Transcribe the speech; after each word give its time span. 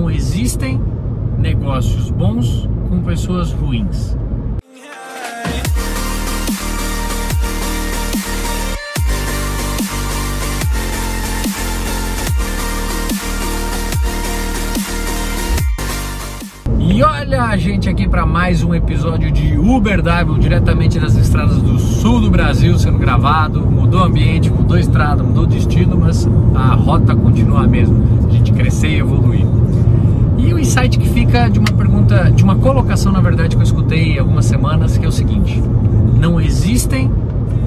Não 0.00 0.10
existem 0.10 0.80
negócios 1.38 2.10
bons 2.10 2.66
com 2.88 3.02
pessoas 3.02 3.52
ruins. 3.52 4.16
E 16.78 17.02
olha 17.02 17.42
a 17.42 17.56
gente 17.58 17.86
aqui 17.86 18.08
para 18.08 18.24
mais 18.24 18.62
um 18.62 18.74
episódio 18.74 19.30
de 19.30 19.58
Uber 19.58 20.00
Dive, 20.00 20.40
diretamente 20.40 20.98
das 20.98 21.14
estradas 21.14 21.60
do 21.60 21.78
sul 21.78 22.22
do 22.22 22.30
Brasil 22.30 22.78
sendo 22.78 22.98
gravado. 22.98 23.60
Mudou 23.66 24.00
o 24.00 24.04
ambiente, 24.04 24.50
mudou 24.50 24.78
a 24.78 24.80
estrada, 24.80 25.22
mudou 25.22 25.44
o 25.44 25.46
destino, 25.46 25.98
mas 25.98 26.26
a 26.54 26.74
rota 26.74 27.14
continua 27.14 27.64
a 27.64 27.66
mesma. 27.66 28.02
A 28.26 28.32
gente 28.32 28.50
crescer 28.50 28.88
e 28.88 28.98
evoluir. 28.98 29.39
Insight 30.70 31.00
que 31.00 31.08
fica 31.08 31.48
de 31.48 31.58
uma 31.58 31.72
pergunta, 31.72 32.30
de 32.30 32.44
uma 32.44 32.54
colocação, 32.54 33.10
na 33.10 33.20
verdade, 33.20 33.56
que 33.56 33.60
eu 33.60 33.64
escutei 33.64 34.16
algumas 34.20 34.46
semanas, 34.46 34.96
que 34.96 35.04
é 35.04 35.08
o 35.08 35.10
seguinte: 35.10 35.60
não 36.14 36.40
existem 36.40 37.10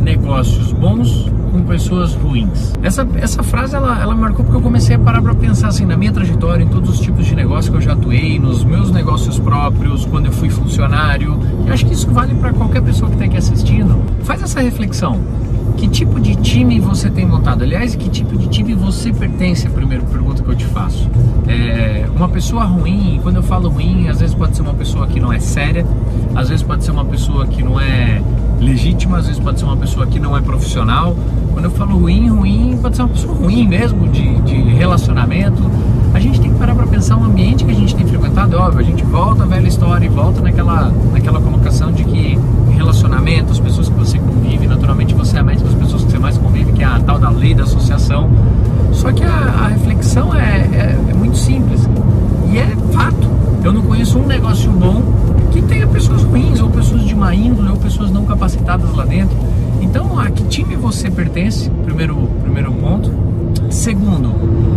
negócios 0.00 0.72
bons 0.72 1.28
com 1.50 1.64
pessoas 1.64 2.14
ruins. 2.14 2.72
Essa, 2.80 3.04
essa 3.16 3.42
frase 3.42 3.74
ela, 3.74 4.00
ela 4.00 4.14
marcou 4.14 4.44
porque 4.44 4.56
eu 4.56 4.62
comecei 4.62 4.94
a 4.94 4.98
parar 5.00 5.20
para 5.20 5.34
pensar 5.34 5.66
assim 5.66 5.84
na 5.84 5.96
minha 5.96 6.12
trajetória, 6.12 6.62
em 6.62 6.68
todos 6.68 6.90
os 6.90 7.00
tipos 7.00 7.26
de 7.26 7.34
negócio 7.34 7.72
que 7.72 7.78
eu 7.78 7.80
já 7.80 7.94
atuei, 7.94 8.38
nos 8.38 8.62
meus 8.62 8.92
negócios 8.92 9.36
próprios, 9.36 10.04
quando 10.06 10.26
eu 10.26 10.32
fui 10.32 10.48
funcionário. 10.48 11.40
E 11.66 11.72
acho 11.72 11.84
que 11.84 11.94
isso 11.94 12.08
vale 12.08 12.36
para 12.36 12.52
qualquer 12.52 12.82
pessoa 12.82 13.10
que 13.10 13.16
está 13.16 13.24
aqui 13.24 13.36
assistindo. 13.36 14.00
Faz 14.22 14.40
essa 14.42 14.60
reflexão. 14.60 15.20
Que 15.76 15.88
tipo 15.88 16.20
de 16.20 16.36
time 16.36 16.78
você 16.78 17.10
tem 17.10 17.26
montado? 17.26 17.64
Aliás, 17.64 17.96
que 17.96 18.08
tipo 18.08 18.36
de 18.38 18.46
time 18.46 18.74
você 18.74 19.12
pertence? 19.12 19.66
A 19.66 19.70
primeira 19.70 20.04
pergunta 20.04 20.40
que 20.42 20.48
eu 20.48 20.54
te 20.54 20.66
faço. 20.66 21.10
É, 21.48 21.71
uma 22.22 22.28
pessoa 22.28 22.62
ruim, 22.62 23.18
quando 23.20 23.36
eu 23.36 23.42
falo 23.42 23.68
ruim, 23.68 24.08
às 24.08 24.20
vezes 24.20 24.32
pode 24.32 24.54
ser 24.54 24.62
uma 24.62 24.74
pessoa 24.74 25.08
que 25.08 25.18
não 25.18 25.32
é 25.32 25.40
séria, 25.40 25.84
às 26.36 26.48
vezes 26.48 26.62
pode 26.62 26.84
ser 26.84 26.92
uma 26.92 27.04
pessoa 27.04 27.44
que 27.48 27.64
não 27.64 27.80
é 27.80 28.22
legítima, 28.60 29.18
às 29.18 29.26
vezes 29.26 29.42
pode 29.42 29.58
ser 29.58 29.64
uma 29.64 29.76
pessoa 29.76 30.06
que 30.06 30.20
não 30.20 30.36
é 30.36 30.40
profissional. 30.40 31.16
Quando 31.52 31.64
eu 31.64 31.70
falo 31.72 31.98
ruim, 31.98 32.28
ruim, 32.28 32.78
pode 32.80 32.94
ser 32.94 33.02
uma 33.02 33.08
pessoa 33.08 33.34
ruim 33.34 33.66
mesmo, 33.66 34.06
de, 34.06 34.40
de 34.42 34.54
relacionamento. 34.54 35.68
A 36.14 36.20
gente 36.20 36.40
tem 36.40 36.52
que 36.52 36.58
parar 36.60 36.76
para 36.76 36.86
pensar 36.86 37.16
o 37.16 37.24
ambiente 37.24 37.64
que 37.64 37.72
a 37.72 37.74
gente 37.74 37.96
tem 37.96 38.06
frequentado. 38.06 38.54
É 38.54 38.58
óbvio, 38.58 38.78
a 38.78 38.84
gente 38.84 39.02
volta 39.02 39.42
à 39.42 39.46
velha 39.46 39.66
história 39.66 40.06
e 40.06 40.08
volta 40.08 40.40
naquela, 40.40 40.92
naquela 41.12 41.40
colocação 41.40 41.90
de 41.90 42.04
que 42.04 42.38
relacionamento, 42.72 43.52
as 43.52 43.58
pessoas 43.58 43.88
que 43.88 43.94
você 43.94 44.18
convive, 44.18 44.66
naturalmente 44.66 45.14
você 45.14 45.38
é 45.38 45.42
mais 45.42 45.60
com 45.60 45.68
as 45.68 45.74
pessoas 45.74 46.04
que 46.04 46.12
você 46.12 46.18
mais 46.18 46.38
convive, 46.38 46.72
que 46.72 46.82
é 46.82 46.86
a 46.86 47.00
tal 47.00 47.18
da 47.18 47.30
lei 47.30 47.52
da 47.52 47.64
associação. 47.64 48.30
Só 48.92 49.10
que 49.10 49.24
a, 49.24 49.28
a 49.28 49.68
reflexão 49.68 50.34
é, 50.34 50.98
é 51.10 51.14
muito 51.14 51.36
simples. 51.36 51.88
E 52.52 52.58
é 52.58 52.66
fato. 52.92 53.32
Conheço 54.12 54.18
um 54.18 54.26
negócio 54.26 54.70
bom 54.72 55.02
que 55.52 55.62
tenha 55.62 55.86
pessoas 55.86 56.22
ruins, 56.22 56.60
ou 56.60 56.68
pessoas 56.68 57.02
de 57.02 57.14
má 57.14 57.34
índole, 57.34 57.70
ou 57.70 57.76
pessoas 57.78 58.10
não 58.10 58.26
capacitadas 58.26 58.94
lá 58.94 59.06
dentro. 59.06 59.34
Então, 59.80 60.18
a 60.18 60.30
que 60.30 60.44
time 60.44 60.76
você 60.76 61.10
pertence? 61.10 61.70
Primeiro, 61.84 62.28
primeiro 62.42 62.72
ponto. 62.72 63.10
Segundo, 63.70 64.34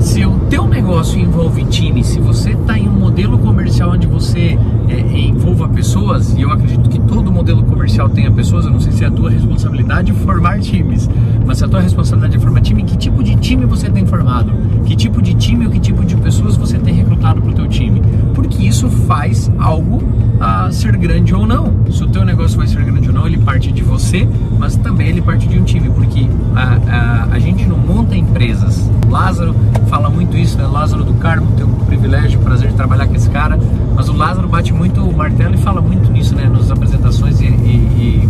se 0.00 0.24
o 0.24 0.38
teu 0.48 0.66
negócio 0.68 1.18
envolve 1.18 1.64
time, 1.64 2.04
se 2.04 2.20
você 2.20 2.52
está 2.52 2.78
em 2.78 2.88
um 2.88 2.92
modelo 2.92 3.36
comercial 3.38 3.90
onde 3.90 4.06
você 4.06 4.56
é, 4.88 5.18
envolva 5.18 5.68
pessoas, 5.68 6.32
e 6.34 6.42
eu 6.42 6.52
acredito 6.52 6.88
que 6.88 7.00
todo 7.00 7.32
modelo 7.32 7.64
comercial 7.64 8.08
tenha 8.08 8.30
pessoas, 8.30 8.64
eu 8.64 8.70
não 8.70 8.78
sei 8.80 8.92
se 8.92 9.02
é 9.02 9.08
a 9.08 9.10
tua 9.10 9.30
responsabilidade 9.30 10.12
formar 10.12 10.60
times, 10.60 11.10
mas 11.44 11.58
se 11.58 11.64
a 11.64 11.68
tua 11.68 11.80
responsabilidade 11.80 12.36
é 12.36 12.40
formar 12.40 12.60
time, 12.60 12.84
que 12.84 12.96
tipo 12.96 13.22
de 13.24 13.34
time 13.36 13.66
você 13.66 13.90
tem 13.90 14.06
formado? 14.06 14.52
Que 14.84 14.94
tipo 14.94 15.20
de 15.20 15.34
time 15.34 15.66
ou 15.66 15.72
que 15.72 15.80
tipo 15.80 16.04
de 16.04 16.16
pessoas 16.16 16.56
você 16.56 16.78
tem 16.78 16.94
recrutado 16.94 17.40
para 17.40 17.50
o 17.50 17.54
teu 17.54 17.68
time? 17.68 18.00
Porque 18.34 18.64
isso 18.64 18.88
faz 19.06 19.50
algo 19.58 20.02
a 20.40 20.70
ser 20.70 20.96
grande 20.96 21.34
ou 21.34 21.46
não. 21.46 21.72
Se 21.90 22.02
o 22.02 22.08
teu 22.08 22.24
negócio 22.24 22.56
vai 22.56 22.66
ser 22.66 22.82
grande 22.84 23.08
ou 23.08 23.14
não, 23.14 23.26
ele 23.26 23.38
parte 23.38 23.72
de 23.72 23.82
você, 23.82 24.28
mas 24.58 24.76
também 24.76 25.08
ele 25.08 25.22
parte 25.22 25.48
de 25.48 25.58
um 25.58 25.64
time, 25.64 25.88
porque 25.90 26.28
a, 26.54 26.78
a, 26.90 27.24
a 27.32 27.38
gente 27.38 27.64
não 27.64 27.78
monta 27.78 28.16
empresas. 28.16 28.88
Lázaro 29.08 29.54
fala 29.88 30.10
muito 30.10 30.36
isso, 30.36 30.58
né? 30.58 30.66
Lázaro 30.66 31.04
do 31.04 31.14
Carmo, 31.14 31.46
tenho 31.56 31.68
o 31.68 31.84
privilégio, 31.86 32.40
o 32.40 32.42
prazer 32.42 32.70
de 32.70 32.74
trabalhar 32.74 33.06
com 33.06 33.14
esse 33.14 33.30
cara, 33.30 33.58
mas 33.94 34.08
o 34.08 34.12
Lázaro 34.12 34.48
bate 34.48 34.72
muito 34.72 35.00
o 35.00 35.16
martelo 35.16 35.54
e 35.54 35.58
fala 35.58 35.80
muito 35.80 36.10
nisso, 36.10 36.34
né? 36.34 36.48
Nas 36.48 36.70
apresentações 36.70 37.40
e, 37.40 37.46
e, 37.46 37.48
e 37.48 38.28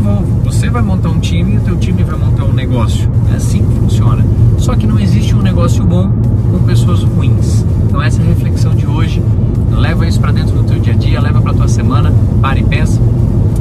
Devolvo. 0.00 0.40
Você 0.44 0.70
vai 0.70 0.80
montar 0.80 1.10
um 1.10 1.20
time 1.20 1.54
e 1.54 1.58
o 1.58 1.60
teu 1.60 1.76
time 1.76 2.02
vai 2.02 2.18
montar 2.18 2.44
um 2.44 2.54
negócio. 2.54 3.10
É 3.30 3.36
assim 3.36 3.62
que 3.62 3.78
funciona. 3.78 4.24
Só 4.56 4.74
que 4.74 4.86
não 4.86 4.98
existe 4.98 5.34
um 5.34 5.42
negócio 5.42 5.84
bom 5.84 6.10
com 6.50 6.64
pessoas 6.64 7.02
ruins. 7.02 7.66
Então 7.84 8.00
essa 8.00 8.22
é 8.22 8.24
a 8.24 8.28
reflexão 8.28 8.74
de 8.74 8.86
hoje. 8.86 9.22
Leva 9.70 10.06
isso 10.06 10.18
para 10.18 10.32
dentro 10.32 10.56
do 10.56 10.64
teu 10.64 10.80
dia 10.80 10.94
a 10.94 10.96
dia, 10.96 11.20
leva 11.20 11.42
para 11.42 11.52
tua 11.52 11.68
semana, 11.68 12.10
para 12.40 12.58
e 12.58 12.64
pensa. 12.64 12.98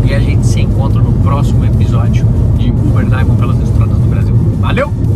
E 0.06 0.14
a 0.14 0.20
gente 0.20 0.48
se 0.48 0.62
encontra 0.62 1.02
no 1.02 1.12
próximo 1.12 1.66
episódio 1.66 2.26
de 2.58 2.70
Uber 2.70 3.06
Diamond 3.06 3.38
pelas 3.38 3.60
estradas 3.60 3.98
do 3.98 4.08
Brasil. 4.08 4.36
Valeu! 4.62 5.09